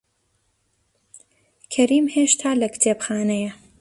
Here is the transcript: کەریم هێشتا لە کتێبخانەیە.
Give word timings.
کەریم 1.73 2.05
هێشتا 2.15 2.51
لە 2.61 2.67
کتێبخانەیە. 2.73 3.51